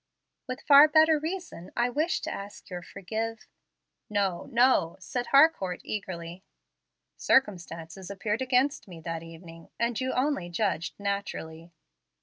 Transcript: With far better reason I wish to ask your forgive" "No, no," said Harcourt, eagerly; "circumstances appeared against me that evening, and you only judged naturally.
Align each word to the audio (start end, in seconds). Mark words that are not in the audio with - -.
With 0.47 0.63
far 0.63 0.87
better 0.87 1.19
reason 1.19 1.69
I 1.77 1.91
wish 1.91 2.21
to 2.21 2.33
ask 2.33 2.71
your 2.71 2.81
forgive" 2.81 3.45
"No, 4.09 4.47
no," 4.51 4.95
said 4.99 5.27
Harcourt, 5.27 5.79
eagerly; 5.83 6.43
"circumstances 7.17 8.09
appeared 8.09 8.41
against 8.41 8.87
me 8.87 8.99
that 9.01 9.21
evening, 9.21 9.69
and 9.79 10.01
you 10.01 10.11
only 10.11 10.49
judged 10.49 10.99
naturally. 10.99 11.71